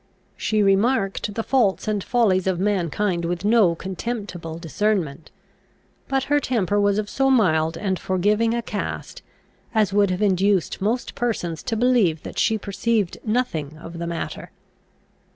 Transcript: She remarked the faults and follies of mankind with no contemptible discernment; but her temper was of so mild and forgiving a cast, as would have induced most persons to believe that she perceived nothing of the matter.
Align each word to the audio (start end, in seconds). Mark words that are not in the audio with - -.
She 0.35 0.63
remarked 0.63 1.31
the 1.35 1.43
faults 1.43 1.87
and 1.87 2.03
follies 2.03 2.47
of 2.47 2.59
mankind 2.59 3.23
with 3.23 3.45
no 3.45 3.75
contemptible 3.75 4.57
discernment; 4.57 5.29
but 6.07 6.23
her 6.23 6.39
temper 6.39 6.81
was 6.81 6.97
of 6.97 7.07
so 7.07 7.29
mild 7.29 7.77
and 7.77 7.99
forgiving 7.99 8.55
a 8.55 8.63
cast, 8.63 9.21
as 9.75 9.93
would 9.93 10.09
have 10.09 10.23
induced 10.23 10.81
most 10.81 11.13
persons 11.13 11.61
to 11.61 11.75
believe 11.77 12.23
that 12.23 12.39
she 12.39 12.57
perceived 12.57 13.19
nothing 13.23 13.77
of 13.77 13.99
the 13.99 14.07
matter. 14.07 14.49